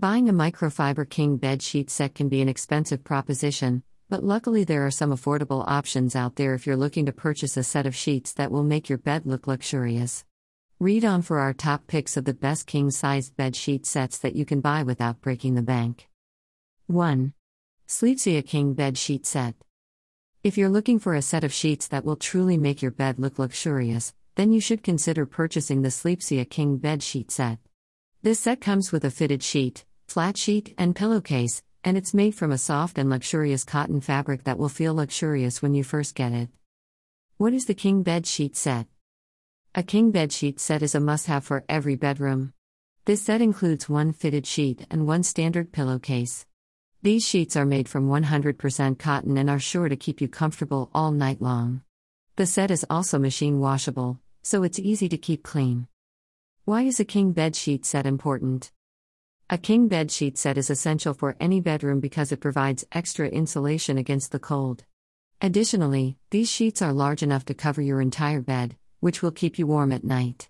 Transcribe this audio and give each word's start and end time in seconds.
Buying 0.00 0.30
a 0.30 0.32
microfiber 0.32 1.06
king 1.06 1.36
bed 1.36 1.60
sheet 1.60 1.90
set 1.90 2.14
can 2.14 2.30
be 2.30 2.40
an 2.40 2.48
expensive 2.48 3.04
proposition, 3.04 3.82
but 4.08 4.24
luckily 4.24 4.64
there 4.64 4.86
are 4.86 4.90
some 4.90 5.10
affordable 5.10 5.62
options 5.68 6.16
out 6.16 6.36
there 6.36 6.54
if 6.54 6.66
you're 6.66 6.74
looking 6.74 7.04
to 7.04 7.12
purchase 7.12 7.54
a 7.58 7.62
set 7.62 7.84
of 7.84 7.94
sheets 7.94 8.32
that 8.32 8.50
will 8.50 8.62
make 8.62 8.88
your 8.88 8.96
bed 8.96 9.26
look 9.26 9.46
luxurious. 9.46 10.24
Read 10.78 11.04
on 11.04 11.20
for 11.20 11.38
our 11.38 11.52
top 11.52 11.86
picks 11.86 12.16
of 12.16 12.24
the 12.24 12.32
best 12.32 12.66
king 12.66 12.90
sized 12.90 13.36
bed 13.36 13.54
sheet 13.54 13.84
sets 13.84 14.16
that 14.16 14.34
you 14.34 14.46
can 14.46 14.62
buy 14.62 14.82
without 14.84 15.20
breaking 15.20 15.54
the 15.54 15.60
bank. 15.60 16.08
1. 16.86 17.34
Sleepsia 17.86 18.40
King 18.40 18.72
Bed 18.72 18.96
Sheet 18.96 19.26
Set. 19.26 19.54
If 20.42 20.56
you're 20.56 20.70
looking 20.70 20.98
for 20.98 21.14
a 21.14 21.20
set 21.20 21.44
of 21.44 21.52
sheets 21.52 21.88
that 21.88 22.06
will 22.06 22.16
truly 22.16 22.56
make 22.56 22.80
your 22.80 22.90
bed 22.90 23.18
look 23.18 23.38
luxurious, 23.38 24.14
then 24.36 24.50
you 24.50 24.62
should 24.62 24.82
consider 24.82 25.26
purchasing 25.26 25.82
the 25.82 25.90
Sleepsia 25.90 26.48
King 26.48 26.78
Bed 26.78 27.02
Sheet 27.02 27.30
Set. 27.30 27.58
This 28.22 28.40
set 28.40 28.62
comes 28.62 28.92
with 28.92 29.04
a 29.04 29.10
fitted 29.10 29.42
sheet, 29.42 29.84
flat 30.10 30.36
sheet, 30.36 30.74
and 30.76 30.96
pillowcase, 30.96 31.62
and 31.84 31.96
it's 31.96 32.12
made 32.12 32.34
from 32.34 32.50
a 32.50 32.58
soft 32.58 32.98
and 32.98 33.08
luxurious 33.08 33.62
cotton 33.62 34.00
fabric 34.00 34.42
that 34.42 34.58
will 34.58 34.68
feel 34.68 34.92
luxurious 34.92 35.62
when 35.62 35.72
you 35.72 35.84
first 35.84 36.16
get 36.16 36.32
it. 36.32 36.48
What 37.36 37.54
is 37.54 37.66
the 37.66 37.74
King 37.74 38.02
Bed 38.02 38.26
Sheet 38.26 38.56
Set? 38.56 38.88
A 39.72 39.84
king 39.84 40.10
bed 40.10 40.32
sheet 40.32 40.58
set 40.58 40.82
is 40.82 40.96
a 40.96 41.00
must 41.00 41.28
have 41.28 41.44
for 41.44 41.64
every 41.68 41.94
bedroom. 41.94 42.52
This 43.04 43.22
set 43.22 43.40
includes 43.40 43.88
one 43.88 44.12
fitted 44.12 44.48
sheet 44.48 44.84
and 44.90 45.06
one 45.06 45.22
standard 45.22 45.70
pillowcase. 45.70 46.44
These 47.02 47.24
sheets 47.24 47.54
are 47.54 47.64
made 47.64 47.88
from 47.88 48.08
100% 48.08 48.98
cotton 48.98 49.38
and 49.38 49.48
are 49.48 49.60
sure 49.60 49.88
to 49.88 49.94
keep 49.94 50.20
you 50.20 50.26
comfortable 50.26 50.90
all 50.92 51.12
night 51.12 51.40
long. 51.40 51.82
The 52.34 52.46
set 52.46 52.72
is 52.72 52.84
also 52.90 53.16
machine 53.20 53.60
washable, 53.60 54.18
so 54.42 54.64
it's 54.64 54.80
easy 54.80 55.08
to 55.08 55.16
keep 55.16 55.44
clean. 55.44 55.86
Why 56.64 56.82
is 56.82 56.98
a 56.98 57.04
king 57.04 57.30
bed 57.30 57.54
sheet 57.54 57.86
set 57.86 58.06
important? 58.06 58.72
A 59.52 59.58
king 59.58 59.88
bed 59.88 60.12
sheet 60.12 60.38
set 60.38 60.56
is 60.56 60.70
essential 60.70 61.12
for 61.12 61.34
any 61.40 61.60
bedroom 61.60 61.98
because 61.98 62.30
it 62.30 62.38
provides 62.38 62.86
extra 62.92 63.26
insulation 63.26 63.98
against 63.98 64.30
the 64.30 64.38
cold. 64.38 64.84
Additionally, 65.40 66.18
these 66.30 66.48
sheets 66.48 66.80
are 66.80 66.92
large 66.92 67.20
enough 67.20 67.44
to 67.46 67.54
cover 67.54 67.82
your 67.82 68.00
entire 68.00 68.40
bed, 68.40 68.76
which 69.00 69.22
will 69.22 69.32
keep 69.32 69.58
you 69.58 69.66
warm 69.66 69.90
at 69.90 70.04
night. 70.04 70.48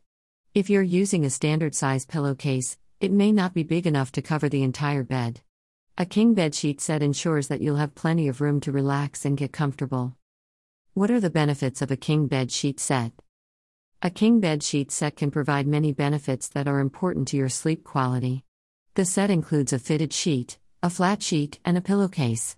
If 0.54 0.68
you're 0.68 0.82
using 0.82 1.24
a 1.24 1.30
standard 1.30 1.74
size 1.74 2.04
pillowcase, 2.04 2.76
it 3.00 3.10
may 3.10 3.32
not 3.32 3.54
be 3.54 3.62
big 3.62 3.86
enough 3.86 4.12
to 4.12 4.20
cover 4.20 4.50
the 4.50 4.62
entire 4.62 5.02
bed. 5.02 5.40
A 5.96 6.04
king 6.04 6.34
bed 6.34 6.54
sheet 6.54 6.78
set 6.78 7.02
ensures 7.02 7.48
that 7.48 7.62
you'll 7.62 7.76
have 7.76 7.94
plenty 7.94 8.28
of 8.28 8.42
room 8.42 8.60
to 8.60 8.70
relax 8.70 9.24
and 9.24 9.34
get 9.34 9.50
comfortable. 9.50 10.14
What 10.92 11.10
are 11.10 11.20
the 11.20 11.30
benefits 11.30 11.80
of 11.80 11.90
a 11.90 11.96
king 11.96 12.26
bed 12.26 12.52
sheet 12.52 12.78
set? 12.78 13.12
A 14.02 14.10
king 14.10 14.40
bed 14.40 14.62
sheet 14.62 14.92
set 14.92 15.16
can 15.16 15.30
provide 15.30 15.66
many 15.66 15.90
benefits 15.90 16.48
that 16.48 16.68
are 16.68 16.80
important 16.80 17.28
to 17.28 17.38
your 17.38 17.48
sleep 17.48 17.82
quality. 17.82 18.44
The 18.94 19.04
set 19.04 19.30
includes 19.30 19.72
a 19.72 19.78
fitted 19.78 20.12
sheet, 20.12 20.58
a 20.82 20.90
flat 20.90 21.22
sheet, 21.22 21.60
and 21.64 21.78
a 21.78 21.80
pillowcase. 21.80 22.56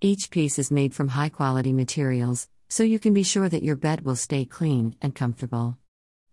Each 0.00 0.28
piece 0.28 0.58
is 0.58 0.72
made 0.72 0.92
from 0.92 1.08
high 1.08 1.28
quality 1.28 1.72
materials, 1.72 2.48
so 2.68 2.82
you 2.82 2.98
can 2.98 3.14
be 3.14 3.22
sure 3.22 3.48
that 3.48 3.62
your 3.62 3.76
bed 3.76 4.04
will 4.04 4.16
stay 4.16 4.44
clean 4.44 4.96
and 5.00 5.14
comfortable. 5.14 5.78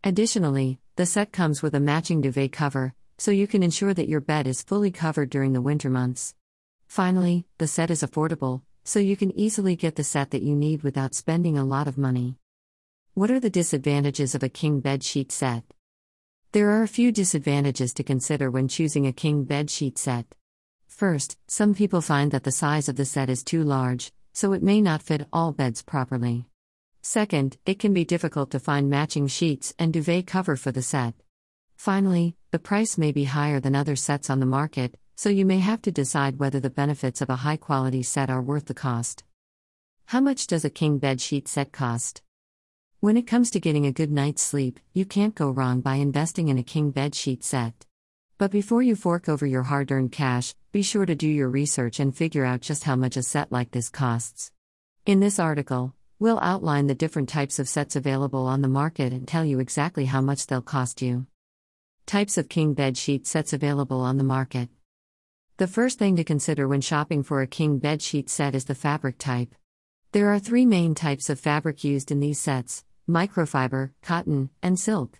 Additionally, 0.03 0.79
the 0.95 1.05
set 1.05 1.31
comes 1.31 1.61
with 1.61 1.75
a 1.75 1.79
matching 1.79 2.21
duvet 2.21 2.53
cover, 2.53 2.95
so 3.19 3.29
you 3.29 3.45
can 3.45 3.61
ensure 3.61 3.93
that 3.93 4.09
your 4.09 4.19
bed 4.19 4.47
is 4.47 4.63
fully 4.63 4.89
covered 4.89 5.29
during 5.29 5.53
the 5.53 5.61
winter 5.61 5.91
months. 5.91 6.33
Finally, 6.87 7.45
the 7.59 7.67
set 7.67 7.91
is 7.91 8.01
affordable, 8.01 8.63
so 8.83 8.97
you 8.97 9.15
can 9.15 9.31
easily 9.37 9.75
get 9.75 9.95
the 9.95 10.03
set 10.03 10.31
that 10.31 10.41
you 10.41 10.55
need 10.55 10.81
without 10.81 11.13
spending 11.13 11.55
a 11.55 11.63
lot 11.63 11.87
of 11.87 11.99
money. 11.99 12.35
What 13.13 13.29
are 13.29 13.39
the 13.39 13.51
disadvantages 13.51 14.33
of 14.33 14.41
a 14.41 14.49
king 14.49 14.79
bed 14.79 15.03
sheet 15.03 15.31
set? 15.31 15.63
There 16.55 16.71
are 16.71 16.83
a 16.83 16.87
few 16.87 17.11
disadvantages 17.11 17.93
to 17.95 18.03
consider 18.03 18.49
when 18.49 18.69
choosing 18.69 19.05
a 19.05 19.11
king 19.11 19.43
bed 19.43 19.69
sheet 19.69 19.97
set. 19.97 20.25
First, 20.87 21.37
some 21.49 21.73
people 21.73 21.99
find 21.99 22.31
that 22.31 22.45
the 22.45 22.51
size 22.53 22.87
of 22.87 22.95
the 22.95 23.03
set 23.03 23.29
is 23.29 23.43
too 23.43 23.61
large, 23.61 24.13
so 24.31 24.53
it 24.53 24.63
may 24.63 24.79
not 24.79 25.01
fit 25.01 25.27
all 25.33 25.51
beds 25.51 25.81
properly. 25.81 26.45
Second, 27.01 27.57
it 27.65 27.77
can 27.77 27.93
be 27.93 28.05
difficult 28.05 28.51
to 28.51 28.61
find 28.61 28.89
matching 28.89 29.27
sheets 29.27 29.73
and 29.77 29.91
duvet 29.91 30.27
cover 30.27 30.55
for 30.55 30.71
the 30.71 30.81
set. 30.81 31.15
Finally, 31.75 32.37
the 32.51 32.57
price 32.57 32.97
may 32.97 33.11
be 33.11 33.25
higher 33.25 33.59
than 33.59 33.75
other 33.75 33.97
sets 33.97 34.29
on 34.29 34.39
the 34.39 34.45
market, 34.45 34.97
so 35.17 35.27
you 35.27 35.45
may 35.45 35.59
have 35.59 35.81
to 35.81 35.91
decide 35.91 36.39
whether 36.39 36.61
the 36.61 36.69
benefits 36.69 37.19
of 37.19 37.29
a 37.29 37.43
high 37.43 37.57
quality 37.57 38.01
set 38.01 38.29
are 38.29 38.41
worth 38.41 38.67
the 38.67 38.73
cost. 38.73 39.25
How 40.05 40.21
much 40.21 40.47
does 40.47 40.63
a 40.63 40.69
king 40.69 40.99
bed 40.99 41.19
sheet 41.19 41.49
set 41.49 41.73
cost? 41.73 42.21
When 43.05 43.17
it 43.17 43.27
comes 43.27 43.51
to 43.51 43.59
getting 43.59 43.85
a 43.85 43.91
good 43.91 44.11
night's 44.11 44.41
sleep, 44.41 44.79
you 44.91 45.05
can't 45.05 45.35
go 45.35 45.51
wrong 45.51 45.79
by 45.79 45.97
investing 45.97 46.47
in 46.47 46.57
a 46.57 46.63
king 46.63 46.89
bed 46.89 47.13
sheet 47.13 47.43
set. 47.43 47.85
But 48.39 48.49
before 48.49 48.81
you 48.81 48.95
fork 48.95 49.29
over 49.29 49.45
your 49.45 49.61
hard 49.61 49.91
earned 49.91 50.11
cash, 50.11 50.55
be 50.71 50.81
sure 50.81 51.05
to 51.05 51.13
do 51.13 51.27
your 51.27 51.47
research 51.47 51.99
and 51.99 52.17
figure 52.17 52.43
out 52.43 52.61
just 52.61 52.85
how 52.85 52.95
much 52.95 53.15
a 53.15 53.21
set 53.21 53.51
like 53.51 53.69
this 53.69 53.89
costs. 53.89 54.51
In 55.05 55.19
this 55.19 55.37
article, 55.37 55.93
we'll 56.17 56.39
outline 56.39 56.87
the 56.87 56.95
different 56.95 57.29
types 57.29 57.59
of 57.59 57.69
sets 57.69 57.95
available 57.95 58.47
on 58.47 58.63
the 58.63 58.67
market 58.67 59.13
and 59.13 59.27
tell 59.27 59.45
you 59.45 59.59
exactly 59.59 60.05
how 60.05 60.21
much 60.21 60.47
they'll 60.47 60.63
cost 60.63 60.99
you. 60.99 61.27
Types 62.07 62.39
of 62.39 62.49
king 62.49 62.73
bed 62.73 62.97
sheet 62.97 63.27
sets 63.27 63.53
available 63.53 64.01
on 64.01 64.17
the 64.17 64.23
market. 64.23 64.69
The 65.57 65.67
first 65.67 65.99
thing 65.99 66.15
to 66.15 66.23
consider 66.23 66.67
when 66.67 66.81
shopping 66.81 67.21
for 67.21 67.43
a 67.43 67.45
king 67.45 67.77
bed 67.77 68.01
sheet 68.01 68.31
set 68.31 68.55
is 68.55 68.65
the 68.65 68.73
fabric 68.73 69.19
type. 69.19 69.53
There 70.11 70.33
are 70.33 70.39
three 70.39 70.65
main 70.65 70.95
types 70.95 71.29
of 71.29 71.39
fabric 71.39 71.83
used 71.83 72.09
in 72.09 72.19
these 72.19 72.39
sets 72.39 72.83
microfiber, 73.07 73.91
cotton, 74.01 74.49
and 74.63 74.79
silk. 74.79 75.19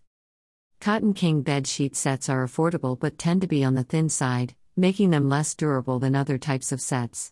Cotton 0.79 1.13
king 1.13 1.41
bed 1.41 1.68
sheet 1.68 1.96
sets 1.96 2.29
are 2.29 2.46
affordable 2.46 3.00
but 3.00 3.18
tend 3.18 3.41
to 3.41 3.47
be 3.47 3.63
on 3.63 3.75
the 3.75 3.84
thin 3.84 4.09
side, 4.09 4.56
making 4.75 5.12
them 5.12 5.29
less 5.29 5.53
durable 5.56 6.00
than 6.00 6.16
other 6.16 6.38
types 6.38 6.72
of 6.72 6.81
sets. 6.81 7.31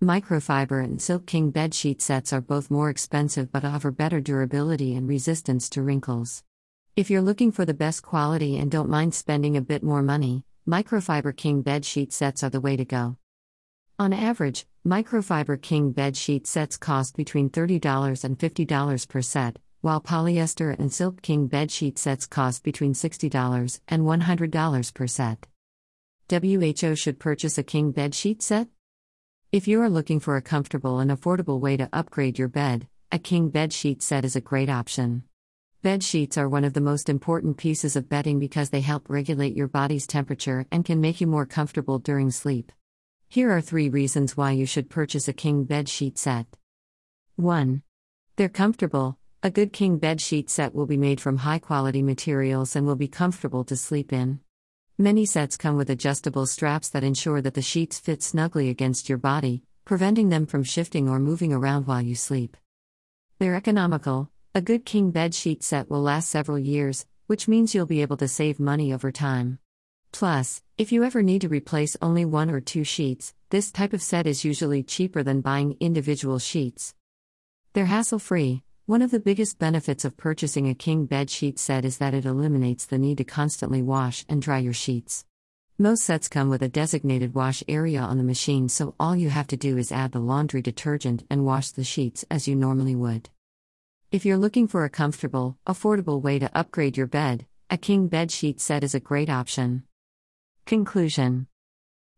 Microfiber 0.00 0.82
and 0.82 1.02
Silk 1.02 1.26
King 1.26 1.50
bed 1.50 1.74
sheet 1.74 2.00
sets 2.00 2.32
are 2.32 2.40
both 2.40 2.70
more 2.70 2.88
expensive 2.88 3.50
but 3.50 3.64
offer 3.64 3.90
better 3.90 4.20
durability 4.20 4.94
and 4.94 5.08
resistance 5.08 5.68
to 5.68 5.82
wrinkles. 5.82 6.44
If 6.94 7.10
you're 7.10 7.20
looking 7.20 7.50
for 7.50 7.64
the 7.64 7.74
best 7.74 8.02
quality 8.02 8.56
and 8.56 8.70
don't 8.70 8.88
mind 8.88 9.14
spending 9.14 9.56
a 9.56 9.60
bit 9.60 9.82
more 9.82 10.02
money, 10.02 10.44
microfiber 10.68 11.36
king 11.36 11.62
bed 11.62 11.84
sheet 11.84 12.12
sets 12.12 12.44
are 12.44 12.50
the 12.50 12.60
way 12.60 12.76
to 12.76 12.84
go. 12.84 13.16
On 13.98 14.12
average, 14.12 14.66
microfiber 14.86 15.60
king 15.60 15.90
bed 15.90 16.16
sheet 16.16 16.46
sets 16.46 16.76
cost 16.76 17.16
between 17.16 17.50
$30 17.50 18.22
and 18.22 18.38
$50 18.38 19.08
per 19.08 19.22
set, 19.22 19.58
while 19.80 20.00
polyester 20.00 20.78
and 20.78 20.92
silk 20.92 21.22
king 21.22 21.46
bed 21.46 21.70
sheet 21.70 21.98
sets 21.98 22.26
cost 22.26 22.62
between 22.62 22.94
$60 22.94 23.80
and 23.88 24.02
$100 24.02 24.94
per 24.94 25.06
set. 25.06 25.46
WHO 26.30 26.94
should 26.94 27.18
purchase 27.18 27.58
a 27.58 27.62
king 27.62 27.92
bed 27.92 28.14
sheet 28.14 28.42
set? 28.42 28.68
If 29.52 29.66
you 29.66 29.80
are 29.80 29.88
looking 29.88 30.20
for 30.20 30.36
a 30.36 30.42
comfortable 30.42 30.98
and 30.98 31.10
affordable 31.10 31.60
way 31.60 31.76
to 31.76 31.88
upgrade 31.92 32.38
your 32.38 32.48
bed, 32.48 32.88
a 33.10 33.18
king 33.18 33.48
bed 33.48 33.72
sheet 33.72 34.02
set 34.02 34.24
is 34.24 34.36
a 34.36 34.40
great 34.40 34.68
option. 34.68 35.22
Bed 35.80 36.02
sheets 36.02 36.36
are 36.36 36.48
one 36.48 36.64
of 36.64 36.72
the 36.72 36.80
most 36.80 37.08
important 37.08 37.56
pieces 37.56 37.94
of 37.94 38.08
bedding 38.08 38.40
because 38.40 38.70
they 38.70 38.80
help 38.80 39.08
regulate 39.08 39.56
your 39.56 39.68
body's 39.68 40.06
temperature 40.06 40.66
and 40.72 40.84
can 40.84 41.00
make 41.00 41.20
you 41.20 41.26
more 41.26 41.46
comfortable 41.46 41.98
during 41.98 42.30
sleep. 42.30 42.72
Here 43.28 43.50
are 43.50 43.60
three 43.60 43.88
reasons 43.88 44.36
why 44.36 44.52
you 44.52 44.66
should 44.66 44.90
purchase 44.90 45.28
a 45.28 45.32
king 45.32 45.64
bed 45.64 45.88
sheet 45.88 46.18
set. 46.18 46.46
1. 47.36 47.82
They're 48.36 48.48
comfortable. 48.48 49.17
A 49.40 49.52
good 49.52 49.72
king 49.72 49.98
bed 49.98 50.20
sheet 50.20 50.50
set 50.50 50.74
will 50.74 50.86
be 50.86 50.96
made 50.96 51.20
from 51.20 51.36
high 51.36 51.60
quality 51.60 52.02
materials 52.02 52.74
and 52.74 52.84
will 52.84 52.96
be 52.96 53.06
comfortable 53.06 53.62
to 53.66 53.76
sleep 53.76 54.12
in. 54.12 54.40
Many 54.98 55.26
sets 55.26 55.56
come 55.56 55.76
with 55.76 55.90
adjustable 55.90 56.44
straps 56.44 56.88
that 56.88 57.04
ensure 57.04 57.40
that 57.42 57.54
the 57.54 57.62
sheets 57.62 58.00
fit 58.00 58.20
snugly 58.20 58.68
against 58.68 59.08
your 59.08 59.16
body, 59.16 59.62
preventing 59.84 60.30
them 60.30 60.44
from 60.44 60.64
shifting 60.64 61.08
or 61.08 61.20
moving 61.20 61.52
around 61.52 61.86
while 61.86 62.02
you 62.02 62.16
sleep. 62.16 62.56
They're 63.38 63.54
economical. 63.54 64.28
A 64.56 64.60
good 64.60 64.84
king 64.84 65.12
bed 65.12 65.36
sheet 65.36 65.62
set 65.62 65.88
will 65.88 66.02
last 66.02 66.28
several 66.28 66.58
years, 66.58 67.06
which 67.28 67.46
means 67.46 67.76
you'll 67.76 67.86
be 67.86 68.02
able 68.02 68.16
to 68.16 68.26
save 68.26 68.58
money 68.58 68.92
over 68.92 69.12
time. 69.12 69.60
Plus, 70.10 70.62
if 70.78 70.90
you 70.90 71.04
ever 71.04 71.22
need 71.22 71.42
to 71.42 71.48
replace 71.48 71.96
only 72.02 72.24
one 72.24 72.50
or 72.50 72.60
two 72.60 72.82
sheets, 72.82 73.34
this 73.50 73.70
type 73.70 73.92
of 73.92 74.02
set 74.02 74.26
is 74.26 74.44
usually 74.44 74.82
cheaper 74.82 75.22
than 75.22 75.42
buying 75.42 75.76
individual 75.78 76.40
sheets. 76.40 76.96
They're 77.72 77.86
hassle 77.86 78.18
free. 78.18 78.64
One 78.88 79.02
of 79.02 79.10
the 79.10 79.20
biggest 79.20 79.58
benefits 79.58 80.06
of 80.06 80.16
purchasing 80.16 80.66
a 80.66 80.74
king 80.74 81.04
bed 81.04 81.28
sheet 81.28 81.58
set 81.58 81.84
is 81.84 81.98
that 81.98 82.14
it 82.14 82.24
eliminates 82.24 82.86
the 82.86 82.96
need 82.96 83.18
to 83.18 83.24
constantly 83.24 83.82
wash 83.82 84.24
and 84.30 84.40
dry 84.40 84.60
your 84.60 84.72
sheets. 84.72 85.26
Most 85.76 86.04
sets 86.04 86.26
come 86.26 86.48
with 86.48 86.62
a 86.62 86.70
designated 86.70 87.34
wash 87.34 87.62
area 87.68 88.00
on 88.00 88.16
the 88.16 88.24
machine, 88.24 88.66
so 88.70 88.94
all 88.98 89.14
you 89.14 89.28
have 89.28 89.46
to 89.48 89.58
do 89.58 89.76
is 89.76 89.92
add 89.92 90.12
the 90.12 90.20
laundry 90.20 90.62
detergent 90.62 91.22
and 91.28 91.44
wash 91.44 91.68
the 91.68 91.84
sheets 91.84 92.24
as 92.30 92.48
you 92.48 92.56
normally 92.56 92.94
would. 92.94 93.28
If 94.10 94.24
you're 94.24 94.38
looking 94.38 94.66
for 94.66 94.86
a 94.86 94.88
comfortable, 94.88 95.58
affordable 95.66 96.22
way 96.22 96.38
to 96.38 96.58
upgrade 96.58 96.96
your 96.96 97.06
bed, 97.06 97.44
a 97.68 97.76
king 97.76 98.08
bed 98.08 98.30
sheet 98.30 98.58
set 98.58 98.82
is 98.82 98.94
a 98.94 99.00
great 99.00 99.28
option. 99.28 99.82
Conclusion 100.64 101.46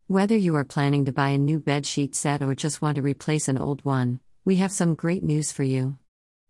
Whether 0.07 0.37
you 0.37 0.55
are 0.55 0.63
planning 0.63 1.03
to 1.03 1.11
buy 1.11 1.31
a 1.31 1.37
new 1.37 1.59
bed 1.59 1.85
sheet 1.85 2.15
set 2.15 2.41
or 2.41 2.55
just 2.55 2.81
want 2.81 2.95
to 2.95 3.01
replace 3.01 3.49
an 3.49 3.57
old 3.57 3.83
one, 3.83 4.21
we 4.45 4.55
have 4.55 4.71
some 4.71 4.95
great 4.95 5.21
news 5.21 5.51
for 5.51 5.63
you. 5.63 5.97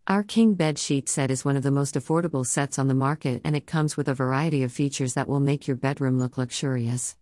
Our 0.08 0.24
King 0.24 0.56
bed 0.56 0.80
sheet 0.80 1.08
set 1.08 1.30
is 1.30 1.46
one 1.46 1.56
of 1.56 1.62
the 1.62 1.70
most 1.70 1.94
affordable 1.94 2.44
sets 2.44 2.80
on 2.80 2.88
the 2.88 2.96
market 2.96 3.40
and 3.46 3.56
it 3.56 3.68
comes 3.68 3.96
with 3.96 4.08
a 4.08 4.16
variety 4.16 4.64
of 4.64 4.72
features 4.72 5.14
that 5.14 5.28
will 5.28 5.40
make 5.40 5.68
your 5.68 5.78
bedroom 5.78 6.18
look 6.18 6.40
luxurious. 6.40 7.16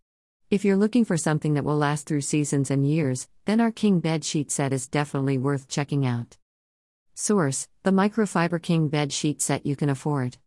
If 0.49 0.63
you're 0.63 0.77
looking 0.77 1.03
for 1.03 1.17
something 1.17 1.55
that 1.55 1.65
will 1.65 1.75
last 1.75 2.07
through 2.07 2.21
seasons 2.21 2.71
and 2.71 2.89
years, 2.89 3.27
then 3.43 3.59
our 3.59 3.71
King 3.71 3.99
bed 3.99 4.23
sheet 4.23 4.49
set 4.49 4.71
is 4.71 4.87
definitely 4.87 5.37
worth 5.37 5.67
checking 5.67 6.05
out. 6.05 6.37
Source: 7.13 7.67
The 7.83 7.91
microfiber 7.91 8.61
King 8.61 8.87
bed 8.87 9.11
sheet 9.11 9.41
set 9.41 9.65
you 9.65 9.75
can 9.75 9.89
afford. 9.89 10.37